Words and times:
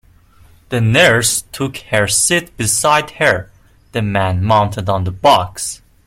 The 0.69 0.81
nurse 0.81 1.43
took 1.51 1.77
her 1.77 2.07
seat 2.07 2.57
beside 2.57 3.11
her; 3.11 3.51
the 3.91 4.01
man 4.01 4.43
mounted 4.43 4.89
on 4.89 5.03
the 5.03 5.11
box. 5.11 5.83